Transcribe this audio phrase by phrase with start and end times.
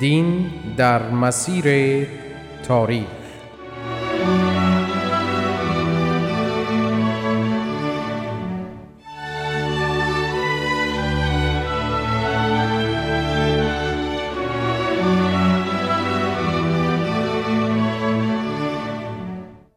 [0.00, 2.06] دین در مسیر
[2.68, 3.06] تاریخ.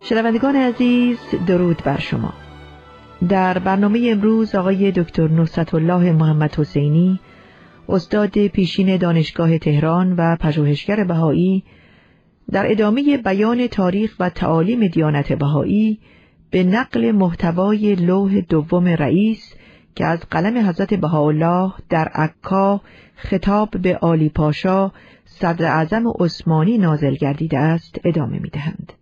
[0.02, 2.34] شنوندگان عزیز درود بر شما.
[3.30, 7.20] در برنامه امروز آقای دکتر نصرت الله محمد حسینی
[7.90, 11.64] استاد پیشین دانشگاه تهران و پژوهشگر بهایی
[12.52, 16.00] در ادامه بیان تاریخ و تعالیم دیانت بهایی
[16.52, 19.54] به نقل محتوای لوح دوم رئیس
[19.96, 22.82] که از قلم حضرت بهاءالله در عکا
[23.16, 24.92] خطاب به عالی پاشا
[25.26, 28.94] صدر اعظم عثمانی نازل گردیده است ادامه می دهند.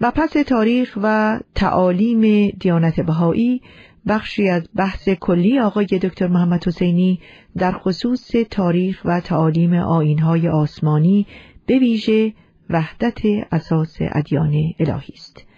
[0.00, 3.60] پس تاریخ و تعالیم دیانت بهایی
[4.08, 7.20] بخشی از بحث کلی آقای دکتر محمد حسینی
[7.58, 11.26] در خصوص تاریخ و تعالیم آینهای آسمانی
[11.66, 12.32] به ویژه
[12.70, 13.20] وحدت
[13.52, 15.48] اساس ادیان الهی است.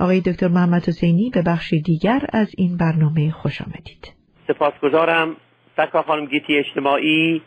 [0.00, 4.12] آقای دکتر محمد حسینی به بخش دیگر از این برنامه خوش آمدید.
[4.48, 5.36] سپاسگزارم
[5.76, 7.42] سکا خانم گیتی اجتماعی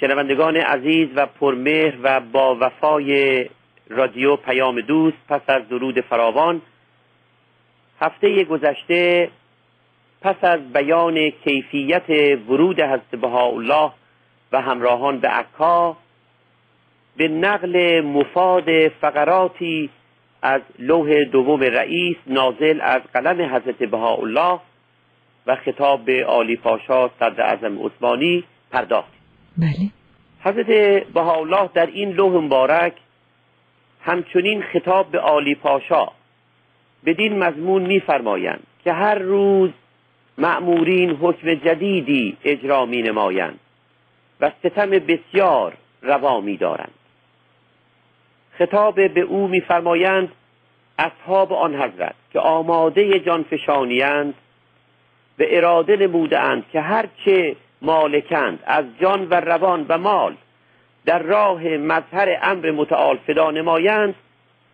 [0.00, 3.46] شنوندگان عزیز و پرمهر و با وفای
[3.88, 6.62] رادیو پیام دوست پس از درود فراوان
[8.00, 9.30] هفته گذشته
[10.20, 12.10] پس از بیان کیفیت
[12.48, 13.90] ورود حضرت بهاءالله
[14.52, 15.96] و همراهان به عکا
[17.16, 19.90] به نقل مفاد فقراتی
[20.42, 24.60] از لوح دوم رئیس نازل از قلم حضرت بهاءالله
[25.46, 29.12] و خطاب به عالی پاشا صدر اعظم عثمانی پرداخت.
[29.58, 29.90] بله.
[30.44, 30.66] حضرت
[31.06, 32.92] بهاءالله در این لوح مبارک
[34.02, 36.06] همچنین خطاب به عالی پاشا
[37.06, 39.70] بدین مضمون میفرمایند که هر روز
[40.38, 43.60] مأمورین حکم جدیدی اجرا می نمایند
[44.40, 46.94] و ستم بسیار روا می دارند
[48.58, 50.28] خطاب به او میفرمایند
[50.98, 54.34] اصحاب آن حضرت که آماده جانفشانیند
[55.36, 60.36] به اراده نمودند که هرچه مالکند از جان و روان و مال
[61.06, 64.14] در راه مظهر امر متعال فدا نمایند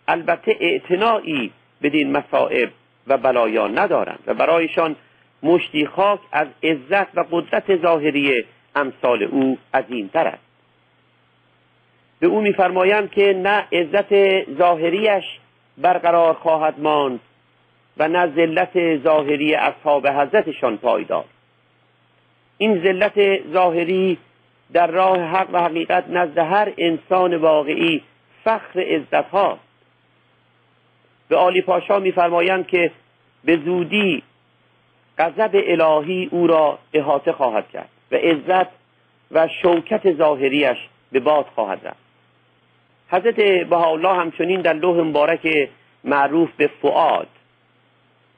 [0.09, 2.70] البته اعتنایی بدین مصائب
[3.06, 4.97] و بلایا ندارند و برایشان
[5.42, 8.44] مشتی خاک از عزت و قدرت ظاهری
[8.75, 10.47] امثال او عظیمتر است.
[12.20, 15.25] به او میفرمایند که نه عزت ظاهریش
[15.78, 17.20] برقرار خواهد ماند
[17.97, 21.25] و نه ذلت ظاهری اصحاب حضرتشان پایدار.
[22.59, 24.19] این ذلت ظاهری
[24.72, 28.03] در راه حق و حقیقت نزد هر انسان واقعی
[28.44, 29.66] فخر عزت هاست
[31.28, 32.91] به آلی پاشا میفرمایند که
[33.44, 34.22] به زودی
[35.19, 38.70] غضب الهی او را احاطه خواهد کرد و عزت
[39.31, 40.78] و شوکت ظاهریش
[41.12, 42.06] به باد خواهد رفت.
[43.10, 45.69] حضرت بهاءالله همچنین در لوح مبارک
[46.04, 47.28] معروف به فعاد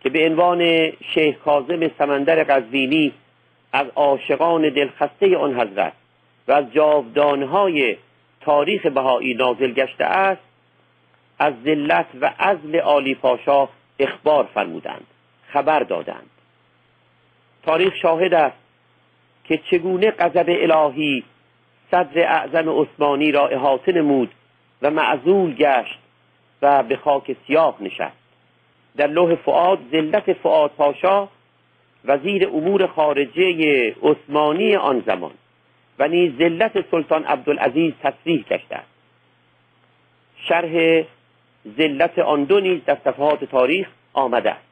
[0.00, 3.12] که به عنوان شیخ کاظم سمندر قزوینی
[3.72, 5.92] از عاشقان دلخسته آن حضرت
[6.48, 7.96] و از جاودانهای
[8.40, 10.47] تاریخ بهایی نازل گشته است
[11.38, 13.68] از ذلت و عزل عالی پاشا
[13.98, 15.06] اخبار فرمودند.
[15.52, 16.30] خبر دادند.
[17.62, 18.56] تاریخ شاهد است
[19.44, 21.24] که چگونه غضب الهی
[21.90, 24.30] صدر اعظم عثمانی را احاطه نمود
[24.82, 25.98] و معزول گشت
[26.62, 28.16] و به خاک سیاه نشست.
[28.96, 31.28] در لوح فعاد ذلت فعاد پاشا
[32.04, 35.34] وزیر امور خارجه عثمانی آن زمان
[35.98, 38.80] و نیز ذلت سلطان عبدالعزیز تصریح گشته
[40.36, 41.04] شرح
[41.78, 44.68] ذلت آن دو نیز در صفحات تاریخ آمده است.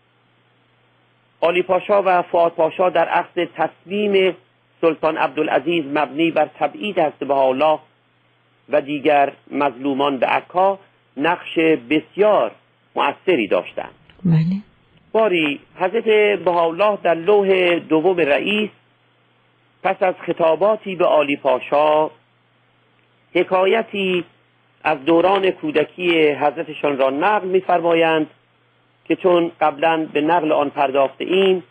[1.40, 4.37] آلی پاشا و فعاد پاشا در عقد تصمیم
[4.81, 7.78] سلطان عبدالعزیز مبنی بر تبعید هست الله
[8.69, 10.78] و دیگر مظلومان به عکا
[11.16, 11.58] نقش
[11.90, 12.52] بسیار
[12.96, 13.94] مؤثری داشتند.
[14.25, 14.44] بله.
[15.12, 16.04] باری حضرت
[16.38, 18.70] بهاءالله در لوح دوم رئیس
[19.82, 22.10] پس از خطاباتی به عالی پاشا
[23.34, 24.25] حکایتی
[24.87, 28.27] از دوران کودکی حضرتشان را نقل میفرمایند
[29.05, 31.62] که چون قبلا به نقل آن پرداخته این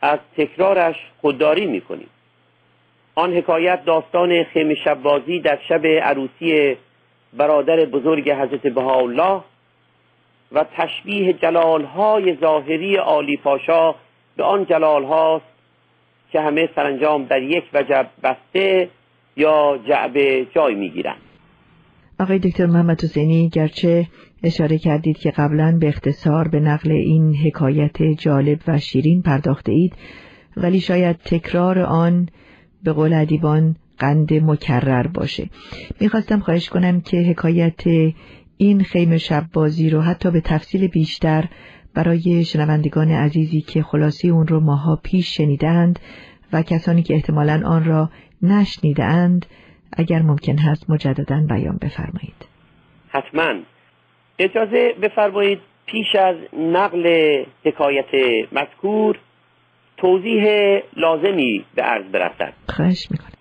[0.00, 2.08] از تکرارش خودداری می‌کنیم.
[3.14, 6.76] آن حکایت داستان خیم شبازی در شب عروسی
[7.32, 9.40] برادر بزرگ حضرت بهاءالله
[10.52, 13.94] و تشبیه جلالهای ظاهری عالی پاشا
[14.36, 15.44] به آن جلال هاست
[16.32, 18.88] که همه سرانجام در یک وجب بسته
[19.36, 21.33] یا جعبه جای می‌گیرند.
[22.20, 24.08] آقای دکتر محمد حسینی گرچه
[24.42, 29.92] اشاره کردید که قبلا به اختصار به نقل این حکایت جالب و شیرین پرداخته اید
[30.56, 32.28] ولی شاید تکرار آن
[32.82, 35.50] به قول ادیبان قند مکرر باشه.
[36.00, 37.82] می‌خواستم خواهش کنم که حکایت
[38.56, 41.48] این خیم شب بازی رو حتی به تفصیل بیشتر
[41.94, 45.98] برای شنوندگان عزیزی که خلاصی اون رو ماها پیش شنیدند
[46.52, 48.10] و کسانی که احتمالا آن را
[48.42, 49.46] نشنیدند
[49.96, 52.48] اگر ممکن هست مجددا بیان بفرمایید.
[53.08, 53.54] حتما.
[54.38, 57.06] اجازه بفرمایید پیش از نقل
[57.64, 58.14] حکایت
[58.52, 59.18] مذکور
[59.96, 60.44] توضیح
[60.96, 62.52] لازمی به عرض برسد.
[62.68, 63.38] خواهش می‌کنم.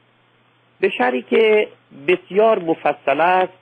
[0.79, 1.67] به شری که
[2.07, 3.53] بسیار مفصل است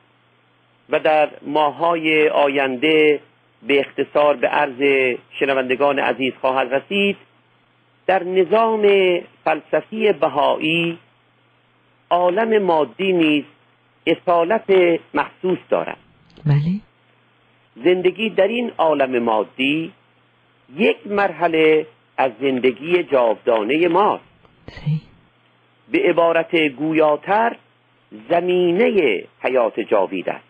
[0.89, 3.19] و در ماهای آینده
[3.67, 7.17] به اختصار به عرض شنوندگان عزیز خواهد رسید
[8.07, 8.87] در نظام
[9.43, 10.97] فلسفی بهایی
[12.11, 13.43] عالم مادی نیز
[14.07, 15.97] اصالت محسوس دارد.
[16.45, 16.79] بله.
[17.83, 19.91] زندگی در این عالم مادی
[20.75, 21.87] یک مرحله
[22.17, 24.23] از زندگی جاودانه ماست.
[25.91, 27.55] به عبارت گویاتر
[28.29, 30.45] زمینه حیات جاوید است.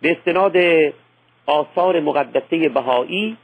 [0.00, 0.56] به استناد
[1.46, 3.36] آثار مقدسه بهایی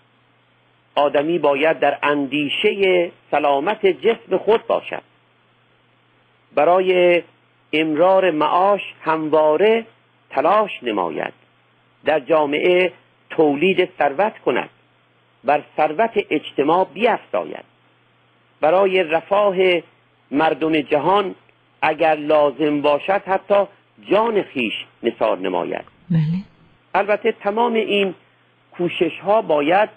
[0.95, 5.10] آدمی باید در اندیشه سلامت جسم خود باشد.
[6.55, 7.23] برای
[7.73, 9.87] امرار معاش همواره
[10.31, 11.32] تلاش نماید.
[12.05, 12.93] در جامعه
[13.31, 14.70] تولید ثروت کند.
[15.44, 17.64] بر ثروت اجتماع بیافزاید
[18.61, 19.56] برای رفاه
[20.31, 21.35] مردم جهان
[21.82, 23.64] اگر لازم باشد حتی
[24.11, 25.85] جان خیش نثار نماید.
[26.11, 26.20] بله.
[26.94, 28.14] البته تمام این
[28.73, 29.88] کوشش ها باید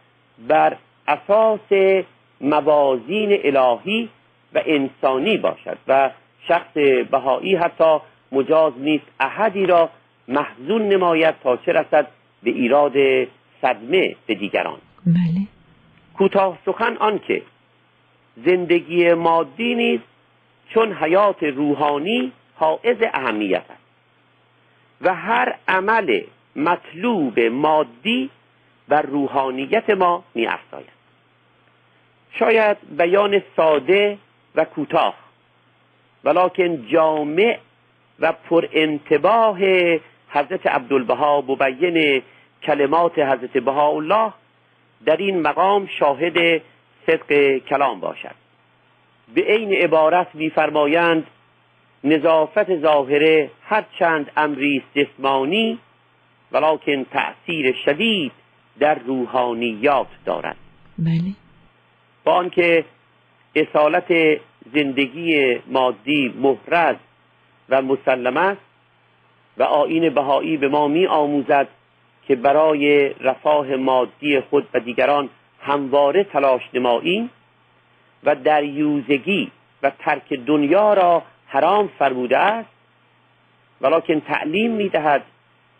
[0.47, 0.77] بر
[1.07, 1.95] اساس
[2.41, 4.09] موازین الهی
[4.53, 6.09] و انسانی باشد و
[6.47, 6.73] شخص
[7.11, 7.97] بهایی حتی
[8.31, 9.89] مجاز نیست احدی را
[10.27, 12.07] محزون نماید تا چه رسد
[12.43, 12.93] به ایراد
[13.61, 14.77] صدمه به دیگران.
[15.05, 15.47] بله.
[16.17, 17.41] کوتاه سخن آن که
[18.45, 20.03] زندگی مادی نیست
[20.69, 23.83] چون حیات روحانی حائز اهمیت است.
[25.01, 26.21] و هر عمل
[26.55, 28.29] مطلوب مادی
[28.87, 30.47] بر روحانیت ما می
[32.39, 34.17] شاید بیان ساده
[34.55, 35.22] و کوتاه
[36.23, 37.57] ولکن جامع
[38.19, 39.59] و پر انتباه
[40.29, 42.21] حضرت عبدالبها مبین
[42.63, 44.33] کلمات حضرت بهاءالله
[45.05, 46.61] در این مقام شاهد
[47.07, 48.35] صدق کلام باشد.
[49.35, 51.27] به عین عبارت میفرمایند
[52.03, 55.79] نظافت ظاهره هر چند امری جسمانی
[56.51, 58.31] ولکن تأثیر شدید
[58.79, 60.55] در روحانیات دارد.
[60.97, 61.33] بله.
[62.23, 62.85] با آنکه
[63.55, 64.39] اصالت
[64.73, 66.95] زندگی مادی محرز
[67.69, 68.61] و مسلم است
[69.57, 71.67] و آین بهایی به ما می آموزد
[72.27, 75.29] که برای رفاه مادی خود و دیگران
[75.61, 77.29] همواره تلاش نماییم
[78.23, 79.51] و در یوزگی
[79.83, 82.69] و ترک دنیا را حرام فرموده است
[83.81, 85.23] ولکن تعلیم می دهد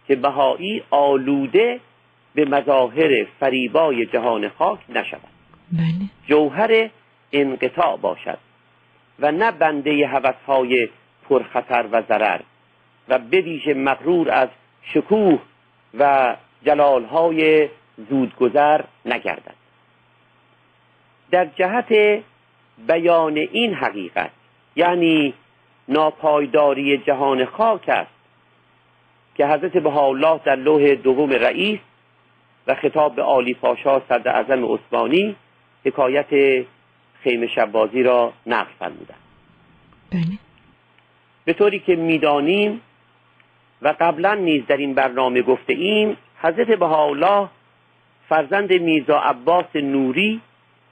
[0.08, 1.80] که بهایی آلوده
[2.36, 5.22] به مظاهر فریبای جهان خاک نشود.
[5.72, 6.10] بله.
[6.28, 6.90] جوهر
[7.32, 8.38] انقطاع باشد.
[9.20, 10.89] و نه بنده هوسهای
[11.29, 12.39] پرخطر و ضرر
[13.10, 14.50] و بویژه مغرور از
[14.84, 15.39] شکوه
[16.00, 17.70] و جلالهای
[18.10, 19.55] زودگذر نگردد.
[21.32, 22.24] در جهت
[22.88, 24.32] بیان این حقیقت
[24.75, 25.34] یعنی
[25.88, 28.12] ناپایداری جهان خاک است
[29.36, 31.79] که حضرت بهاءالله در لوح دوم رئیس
[32.67, 35.36] و خطاب به عالی پاشا صدر اعظم عثمانی
[35.86, 36.27] حکایت
[37.24, 39.20] خیمه شبازی را نقل فرمودند
[40.12, 40.39] بله.
[41.46, 42.82] به طوری که می‌دانیم
[43.82, 47.50] و قبلا نیز در این برنامه گفته ایم حضرت بهاءالله
[48.30, 50.42] فرزند میرزا عباس نوری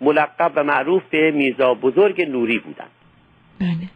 [0.01, 2.91] ملقب و معروف به میرزا بزرگ نوری بودند.
[3.59, 3.89] بله.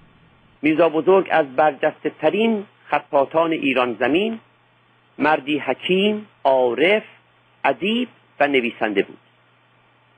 [0.62, 4.40] میرزا بزرگ از برجسته ترین خطاطان ایران زمین
[5.18, 7.04] مردی حکیم، عارف،
[7.64, 9.18] ادیب و نویسنده بود.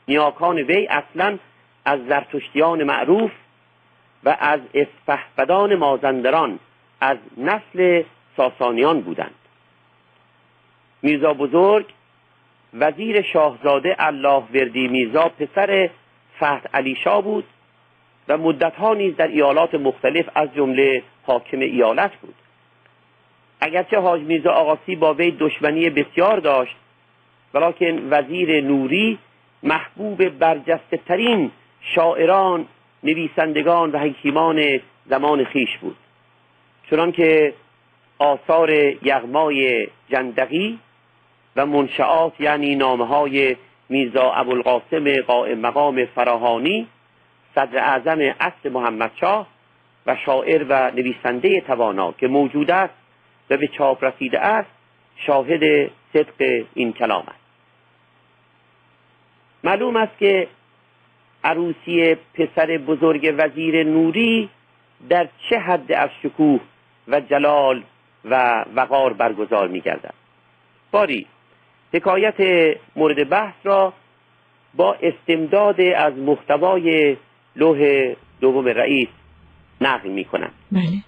[0.07, 1.37] نیاکان وی اصلا
[1.87, 3.31] از زرتشتیان معروف
[4.23, 6.59] و از اسفهبدان مازندران
[7.01, 8.03] از نسل
[8.37, 9.35] ساسانیان بودند.
[11.01, 11.85] میرزا بزرگ
[12.73, 15.89] وزیر شاهزاده الله وردی میرزا پسر
[16.39, 17.45] فهد علی شاه بود
[18.27, 22.35] و مدتها نیز در ایالات مختلف از جمله حاکم ایالت بود.
[23.61, 26.75] اگرچه حاج میرزا آقاسی با وی دشمنی بسیار داشت
[27.53, 29.19] ولیکن وزیر نوری
[29.63, 31.51] محبوب برجسته ترین
[31.95, 32.65] شاعران
[33.03, 35.95] نویسندگان و حکیمان زمان خیش بود.
[36.89, 37.53] چنان که
[38.19, 38.69] آثار
[39.03, 40.79] یغمای جندقی
[41.55, 43.55] و منشعات یعنی نامه های
[43.89, 46.87] میرزا ابوالقاسم قائم مقام فراهانی
[47.55, 49.47] صدر اعظم اصل محمد شاه
[50.05, 52.93] و شاعر و نویسنده توانا که موجود است
[53.49, 54.69] و به چاپ رسیده است
[55.15, 57.47] شاهد صدق این کلام است.
[59.63, 60.47] معلوم است که
[61.43, 64.49] عروسی پسر بزرگ وزیر نوری
[65.09, 66.59] در چه حد از شکوه
[67.07, 67.83] و جلال
[68.25, 70.13] و وقار برگزار می گردن.
[70.91, 71.25] باری
[71.93, 72.35] حکایت
[72.95, 73.93] مورد بحث را
[74.73, 77.17] با استمداد از محتوای
[77.55, 79.07] لوح دوم رئیس
[79.81, 81.03] نقل می کنم بله.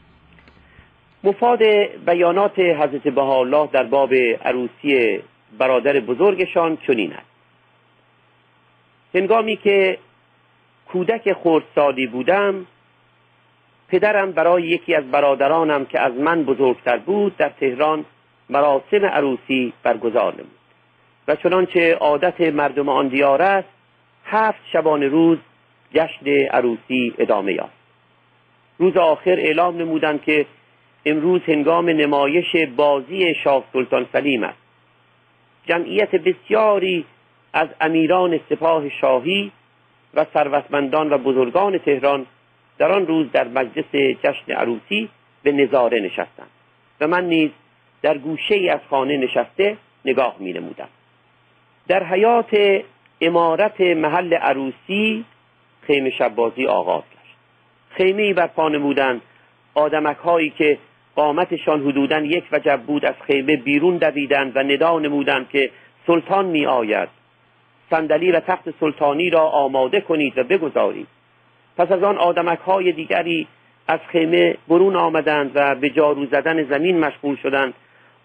[1.24, 1.64] مفاد
[2.06, 5.20] بیانات حضرت بهاءالله در باب عروسی
[5.58, 7.30] برادر بزرگشان چنین است
[9.16, 9.98] هنگامی که
[10.91, 12.65] کودک خردسالی بودم
[13.88, 18.05] پدرم برای یکی از برادرانم که از من بزرگتر بود در تهران
[18.50, 20.60] مراسم عروسی برگزار نمود.
[21.27, 23.67] و چنانچه عادت مردم آن دیار است
[24.25, 25.38] هفت شبانه روز
[25.93, 27.79] جشن عروسی ادامه یافت.
[28.77, 30.46] روز آخر اعلام نمودند که
[31.05, 34.58] امروز هنگام نمایش بازی شاه سلطان سلیم است.
[35.65, 37.05] جمعیت بسیاری
[37.53, 39.51] از امیران سپاه شاهی
[40.13, 42.25] و ثروتمندان و بزرگان تهران
[42.78, 45.10] در آن روز در مجلس جشن عروسی
[45.44, 46.50] به نظاره نشستند
[47.01, 47.50] و من نیز
[48.01, 50.88] در گوشه ای از خانه نشسته نگاه می نمودم.
[51.88, 52.82] در حیات
[53.22, 55.25] امارت محل عروسی
[55.82, 57.36] خیمه شبازی آغاز گشت.
[57.89, 59.22] خیمه ای برپا نمودند
[59.74, 60.78] آدمک هایی که
[61.16, 65.72] قامتشان حدودا یک وجب بود از خیمه بیرون دویدند و ندا نمودند که
[66.08, 67.10] سلطان می آید
[67.89, 71.08] صندلی و تخت سلطانی را آماده کنید و بگذارید.
[71.77, 73.48] پس از آن آدمک های دیگری
[73.88, 77.74] از خیمه برون آمدند و به جارو زدن زمین مشغول شدند.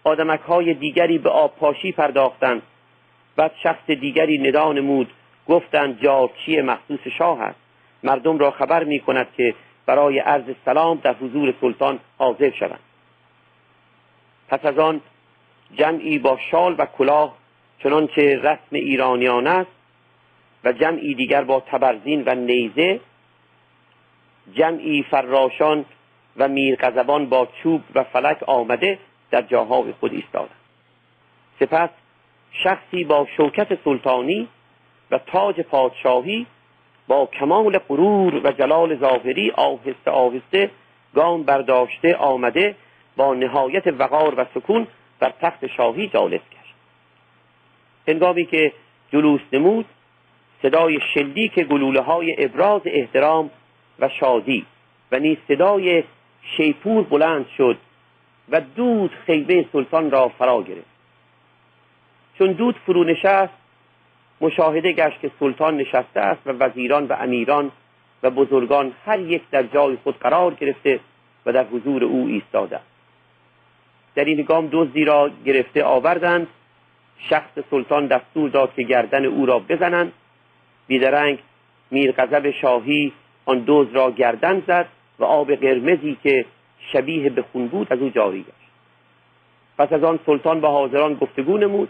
[0.03, 2.61] آدمک های دیگری به آب پاشی پرداختند.
[3.35, 5.09] بعد شخص دیگری ندا نمود
[5.47, 7.59] گفتند جارچی مخصوص شاه است؟
[8.03, 9.53] مردم را خبر می کند که
[9.85, 12.79] برای عرض سلام در حضور سلطان حاضر شوند.
[14.49, 15.01] پس از آن
[15.77, 17.35] جمعی با شال و کلاه
[17.85, 19.71] چنانچه رسم ایرانیان است
[20.63, 22.99] و جمعی دیگر با تبرزین و نیزه
[24.53, 25.85] جمعی فراشان
[26.37, 28.99] و میرقذبان با چوب و فلک آمده
[29.31, 30.59] در جاهای خود ایستادند.
[31.59, 31.89] سپس
[32.51, 34.47] شخصی با شوکت سلطانی
[35.11, 36.47] و تاج پادشاهی
[37.07, 40.71] با کمال غرور و جلال ظاهری آهسته آهسته
[41.15, 42.75] گام برداشته آمده
[43.17, 44.87] با نهایت وقار و سکون
[45.19, 46.64] بر تخت شاهی جالس گشت
[48.07, 48.73] هنگامی که
[49.11, 49.85] جلوس نمود
[50.61, 53.49] صدای شلیک گلوله های ابراز احترام
[53.99, 54.65] و شادی
[55.11, 56.03] و نیز صدای
[56.41, 57.77] شیپور بلند شد
[58.49, 60.95] و دود خیبه سلطان را فرا گرفت.
[62.37, 63.53] چون دود فرو نشست
[64.41, 67.71] مشاهده گشت که سلطان نشسته است و وزیران و امیران
[68.23, 70.99] و بزرگان هر یک در جای خود قرار گرفته
[71.45, 72.79] و در حضور او ایستاده
[74.15, 76.47] در این گام دزدی را گرفته آوردند
[77.17, 80.11] شخص سلطان دستور داد که گردن او را بزنند.
[80.87, 81.39] بیدرنگ
[81.91, 83.13] میرغضب شاهی
[83.45, 84.87] آن دوز را گردن زد
[85.19, 86.45] و آب قرمزی که
[86.79, 88.65] شبیه به خون بود از او جاری گشت.
[89.77, 91.89] پس از آن سلطان با حاضران گفتگو نمود.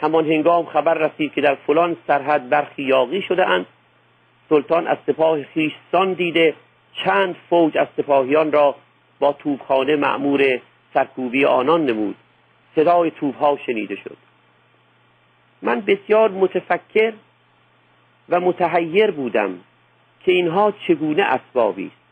[0.00, 3.66] همان هنگام خبر رسید که در فلان سرحد برخی یاقی شده اند
[4.48, 6.54] سلطان از سپاه خیشسان دیده
[7.04, 8.74] چند فوج از سپاهیان را
[9.20, 10.60] با توپخانه معمور
[10.94, 12.14] سرکوبی آنان نمود.
[12.76, 14.16] صدای توپها شنیده شد.
[15.62, 17.12] من بسیار متفکر
[18.28, 19.58] و متحیر بودم
[20.24, 22.02] که اینها چگونه اسبابی است.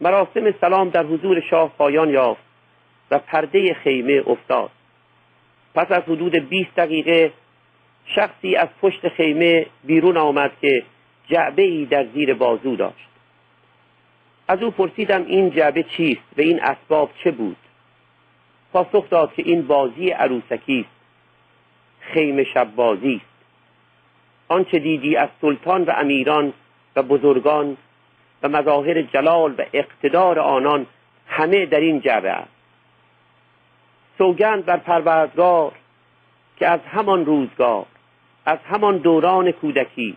[0.00, 2.42] مراسم سلام در حضور شاه پایان یافت
[3.10, 4.70] و پرده خیمه افتاد.
[5.74, 7.32] پس از حدود 20 دقیقه
[8.04, 10.82] شخصی از پشت خیمه بیرون آمد که
[11.26, 13.08] جعبه ای در زیر بازو داشت.
[14.48, 17.56] از او پرسیدم این جعبه چیست و این اسباب چه بود؟
[18.72, 21.00] پاسخ داد که این بازی عروسکی است.
[22.00, 23.30] خیمه شب بازی است.
[24.48, 26.52] آنچه دیدی از سلطان و امیران
[26.96, 27.76] و بزرگان
[28.42, 30.86] و مظاهر جلال و اقتدار آنان
[31.26, 32.50] همه در این جعبه است.
[34.18, 35.72] سوگند بر پروردگار
[36.56, 37.86] که از همان روزگار
[38.46, 40.16] از همان دوران کودکی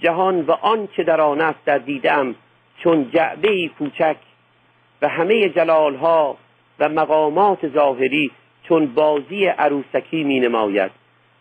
[0.00, 2.34] جهان و آنچه در آن است در دیدم
[2.78, 4.16] چون جعبه کوچک
[5.02, 6.36] و همه جلالها
[6.80, 8.30] و مقامات ظاهری
[8.62, 10.90] چون بازی عروسکی می نماید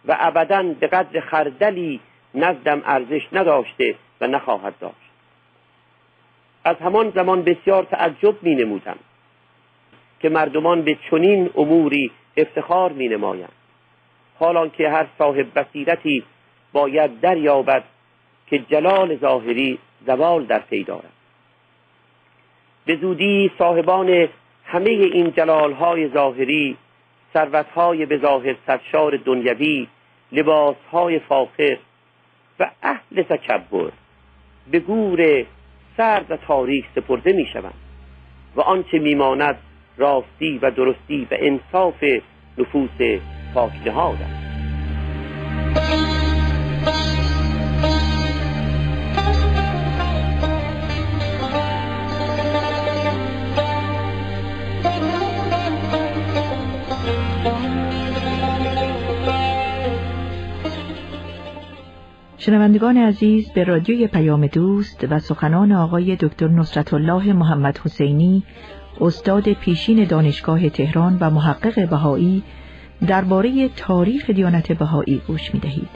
[0.05, 1.99] و ابدا به قدر خردلی
[2.33, 4.95] نزدم ارزش نداشته و نخواهد داشت.
[6.63, 8.97] از همان زمان بسیار تعجب می نمودم
[10.19, 13.51] که مردمان به چنین اموری افتخار می نمایند
[14.39, 16.23] حالان که هر صاحب بصیرتی
[16.73, 17.83] باید دریابد
[18.47, 21.11] که جلال ظاهری زوال در پی دارد.
[22.85, 24.27] به زودی صاحبان
[24.71, 26.77] همه این جلالهای ظاهری
[27.33, 29.87] ثروتهای به ظاهر سرشار دنیوی
[30.31, 31.77] لباسهای فاخر
[32.59, 33.91] و اهل تکبر
[34.71, 35.45] به گور
[35.97, 37.73] سرد و تاریک سپرده می شوند
[38.55, 39.57] و آنچه میماند
[39.97, 42.03] راستی و درستی و انصاف
[42.57, 43.19] نفوس
[43.53, 44.38] پاکنهاد است
[62.49, 68.43] شنوندگان عزیز به رادیوی پیام دوست و سخنان آقای دکتر نصرت الله محمد حسینی
[69.01, 72.43] استاد پیشین دانشگاه تهران و محقق بهایی
[73.07, 75.89] درباره تاریخ دیانت بهایی گوش می دهید.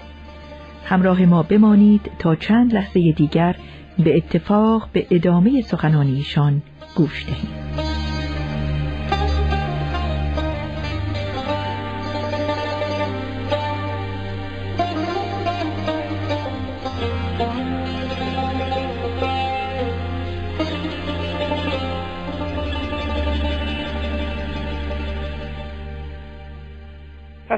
[0.86, 3.56] همراه ما بمانید تا چند لحظه دیگر
[4.00, 6.62] به اتفاق به ادامه سخنان ایشان
[6.96, 7.63] گوش دهید.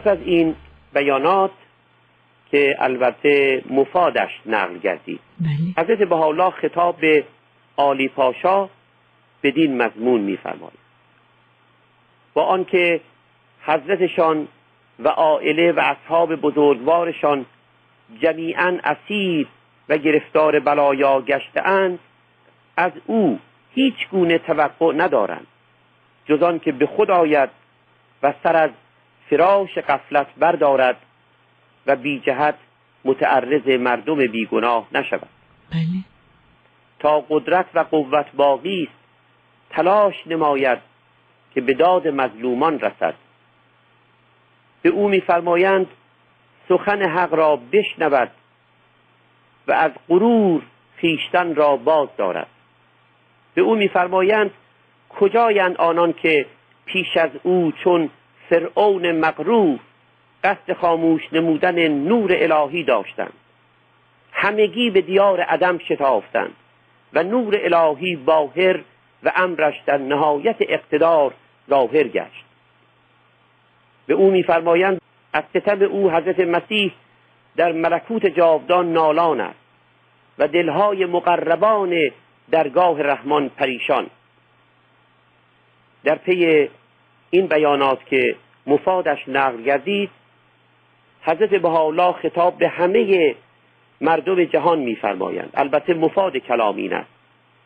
[0.06, 0.56] پس از این
[0.94, 1.52] بیانات
[2.52, 5.86] که البته مفادش نقل گردید بله.
[5.86, 7.24] حضرت بهاءالله خطاب به
[7.78, 8.70] عالی پاشا
[9.44, 10.80] بدین مضمون میفرماید.
[12.34, 13.02] با آنکه
[13.66, 14.48] حضرتشان
[15.00, 17.46] و عائله و اصحاب بزرگوارشان
[18.22, 19.48] جمیعا اسیر
[19.90, 22.00] و گرفتار بلایا گشتهاند
[22.78, 23.40] از او
[23.74, 25.48] هیچ گونه توقع ندارند.
[26.26, 27.50] جز که به خود آید
[28.24, 28.70] و سر از
[29.30, 30.98] فراش قفلت بردارد
[31.88, 32.56] و بی جهت
[33.06, 35.30] متعرض مردم بیگناه نشود.
[35.72, 35.82] بله.
[37.00, 39.06] تا قدرت و قوت باقی است
[39.70, 40.80] تلاش نماید
[41.54, 43.14] که به داد مظلومان رسد.
[44.82, 45.88] به او میفرمایند
[46.70, 48.32] سخن حق را بشنود
[49.68, 50.62] و از غرور
[50.98, 52.48] خیشتن را باز دارد.
[53.54, 54.52] به او میفرمایند
[55.10, 56.46] کجایند آنان که
[56.86, 58.10] پیش از او چون
[58.50, 59.80] فرعون مغرور
[60.44, 63.34] قصد خاموش نمودن نور الهی داشتند.
[64.32, 66.56] همگی به دیار عدم شتافتند
[67.14, 68.80] و نور الهی باهر
[69.24, 71.34] و امرش در نهایت اقتدار
[71.70, 72.46] ظاهر گشت.
[74.08, 75.02] به او میفرمایند
[75.34, 76.94] از ستم او حضرت مسیح
[77.56, 79.60] در ملکوت جاودان نالان است
[80.38, 82.12] و دلهای مقربان
[82.52, 84.08] درگاه رحمان پریشان.
[86.04, 86.70] در پی
[87.36, 88.36] این بیانات که
[88.68, 90.10] مفادش نقل گردید.
[91.22, 93.36] حضرت بهاءالله خطاب به همه
[94.02, 95.50] مردم جهان میفرمایند.
[95.54, 97.10] البته مفاد کلام این است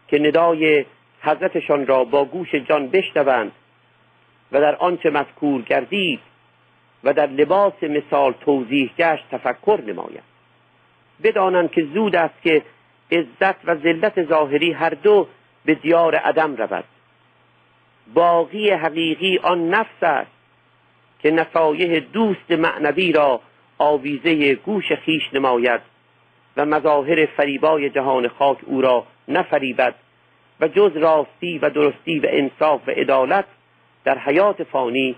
[0.08, 0.86] که ندای
[1.22, 3.52] حضرتشان را با گوش جان بشنوند
[4.52, 6.20] و در آنچه مذکور گردید
[7.04, 10.24] و در لباس مثال توضیح گشت تفکر نمایند
[11.24, 12.62] بدانند که زود است که
[13.12, 15.28] عزت و ذلت ظاهری هر دو
[15.66, 16.84] به دیار عدم رود.
[18.14, 20.32] باقی حقیقی آن نفس است
[21.20, 23.42] که نصایح دوست معنوی را
[23.78, 25.82] آویزه گوش خیش نماید
[26.58, 29.96] و مظاهر فریبای جهان خاک او را نفریبد
[30.60, 33.46] و جز راستی و درستی و انصاف و عدالت
[34.04, 35.16] در حیات فانی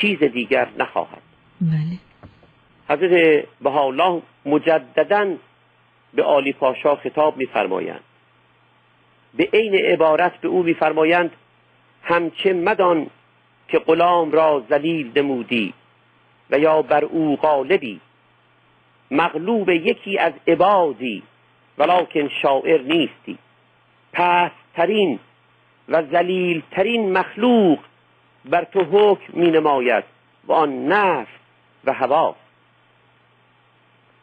[0.00, 1.22] چیز دیگر نخواهد
[1.60, 1.98] بله.
[2.88, 5.34] حضرت بهاءالله مجددا
[6.14, 8.00] به عالی پاشا خطاب میفرمایند
[9.34, 11.30] به عین عبارت به او میفرمایند
[12.04, 13.10] همچه مدان
[13.68, 15.74] که غلام را ذلیل نمودی
[16.50, 18.00] و یا بر او غالبی.
[19.10, 21.22] مغلوب یکی از عبادی
[21.78, 23.38] ولکن شاعر نیستی.
[24.12, 25.18] پسترین
[25.88, 26.02] و
[26.70, 27.78] ترین مخلوق
[28.44, 30.04] بر تو حکم می نماید
[30.44, 31.30] و آن نفس
[31.84, 32.36] و هوا.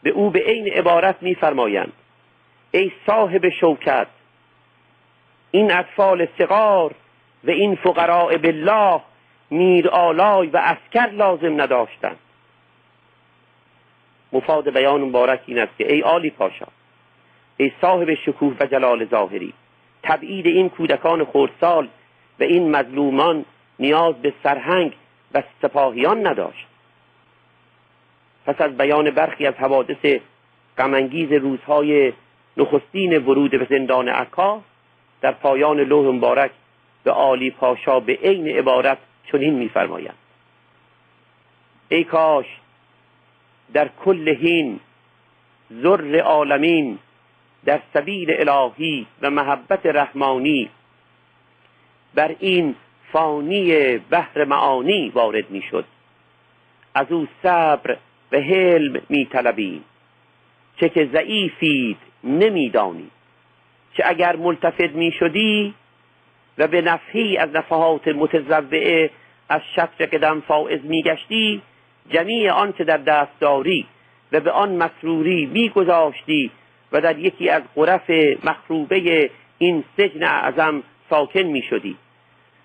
[0.04, 1.94] به او به عین عبارت میفرمایند
[2.72, 4.08] ای صاحب شوکت
[5.52, 6.96] این اطفال صغار
[7.44, 9.02] و این فقراء بالله
[9.52, 12.18] میر آلای و اسکر لازم نداشتند.
[14.34, 16.68] مفاد بیان مبارک این است که ای آلی پاشا
[17.58, 19.54] ای صاحب شکوه و جلال ظاهری
[20.04, 21.88] تبعید این کودکان خردسال
[22.40, 23.46] و این مظلومان
[23.80, 24.94] نیاز به سرهنگ
[25.34, 26.68] و سپاهیان نداشت.
[28.46, 30.20] پس از بیان برخی از حوادث
[30.78, 32.14] غمانگیز روزهای
[32.58, 34.62] نخستین ورود به زندان عکا
[35.22, 36.52] در پایان لوح مبارک
[37.04, 38.98] به عالی پاشا به عین عبارت
[39.32, 40.18] چنین میفرمایند
[41.90, 42.46] ای کاش
[43.74, 44.80] در کل هین
[45.82, 47.00] ذر عالمین
[47.66, 50.70] در سبیل الهی و محبت رحمانی
[52.16, 52.76] بر این
[53.12, 55.86] فانی بحر معانی وارد می‌شد.
[56.94, 57.98] از او صبر
[58.32, 59.84] و حلم میطلبیم.
[60.78, 63.10] چه که ضعیفید نمیدانی
[63.94, 65.74] چه اگر ملتفت می‌شدی
[66.58, 69.10] و به نفحی از نفحات متزوعه
[69.50, 71.62] از شطر قدم فائز میگشتی
[72.10, 73.86] جمیع آنچه در دست داری
[74.32, 76.52] و به آن مسروری میگذاشتی
[76.92, 78.10] و در یکی از غرف
[78.44, 81.98] مخروبه این سجن اعظم ساکن می‌شدی.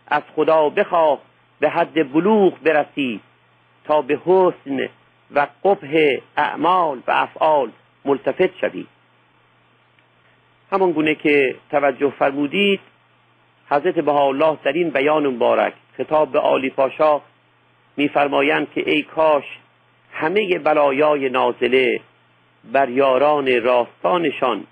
[0.09, 1.19] از خدا بخواه
[1.61, 3.21] به حد بلوغ برسی
[3.85, 4.89] تا به حسن
[5.35, 7.71] و قبه اعمال و افعال
[8.05, 8.87] ملتفت شوی.
[10.73, 12.81] همان گونه که توجه فرمودید
[13.69, 17.21] حضرت الله در این بیان مبارک خطاب به عالی پاشا
[17.97, 19.45] میفرمایند که ای کاش
[20.13, 22.01] همه بلایای نازله
[22.73, 24.65] بر یاران راستانشان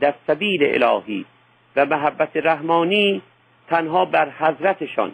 [0.00, 1.24] در سبیل الهی
[1.76, 3.22] و محبت رحمانی
[3.68, 5.12] تنها بر حضرتشان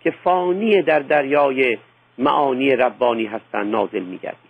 [0.00, 1.78] که فانی در دریای
[2.18, 4.48] معانی ربانی هستند نازل میگردید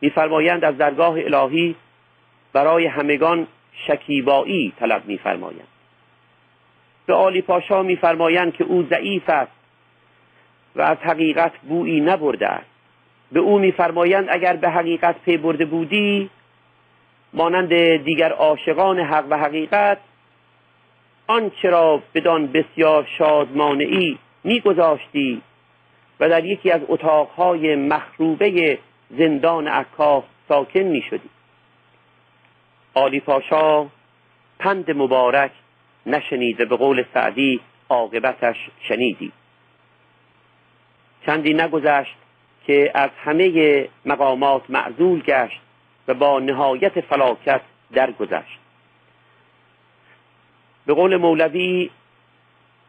[0.00, 1.76] میفرمایند از درگاه الهی
[2.52, 3.46] برای همگان
[3.86, 5.77] شکیبایی طلب میفرمایند.
[7.08, 9.52] به عالی پاشا میفرمایند که او ضعیف است
[10.76, 12.70] و از حقیقت بویی نبرده است.
[13.32, 16.30] به او میفرمایند اگر به حقیقت پی برده بودی
[17.32, 19.98] مانند دیگر عاشقان حق و حقیقت
[21.26, 25.42] آنچه را بدان بسیار شادمانه میگذاشتی
[26.20, 28.78] و در یکی از اتاقهای مخروبه
[29.10, 31.30] زندان عکاف ساکن می شدی
[32.94, 33.86] آلی پاشا
[34.58, 35.50] پند مبارک
[36.08, 38.56] نشنید و به قول سعدی عاقبتش
[38.88, 39.32] شنیدی.
[41.26, 42.16] چندی نگذشت
[42.66, 45.60] که از همه مقامات معزول گشت
[46.08, 47.60] و با نهایت فلاکت
[47.92, 48.58] درگذشت.
[50.86, 51.90] به قول مولوی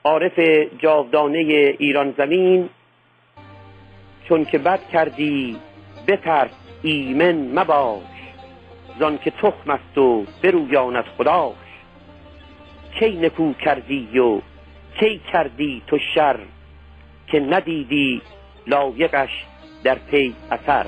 [0.03, 0.39] عارف
[0.77, 1.37] جاودانه
[1.79, 2.69] ایران زمین
[4.27, 5.59] چون که بد کردی
[6.07, 6.51] بترس
[6.81, 8.03] ایمن مباش.
[8.99, 11.68] زان که تخم است و برویاند خداش.
[12.99, 14.41] کی نکو کردی و
[14.99, 16.39] کی کردی تو شر
[17.27, 18.21] که ندیدی
[18.67, 19.45] لایقش
[19.83, 20.85] در پی اثر؟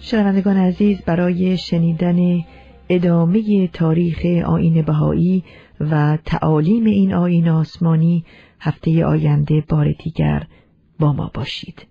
[0.00, 2.44] شنوندگان عزیز برای شنیدن
[2.88, 5.44] ادامه تاریخ آین بهایی
[5.80, 8.24] و تعالیم این آین آسمانی
[8.60, 10.46] هفته آینده بار دیگر
[10.98, 11.86] با ما باشید.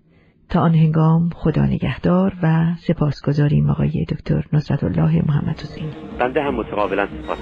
[0.50, 5.90] تا آن هنگام خدا نگهدار و سپاسگزاریم آقای دکتر نصرت الله محمد حسین.
[6.18, 7.38] بنده هم متقابلا سپاس